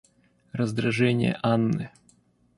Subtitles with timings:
[0.51, 1.91] Раздражение Анны.